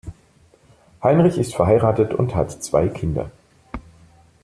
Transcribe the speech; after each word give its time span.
Heinrich 1.03 1.37
ist 1.37 1.53
verheiratet 1.53 2.15
und 2.15 2.33
hat 2.33 2.49
zwei 2.63 2.87
Kinder. 2.87 3.29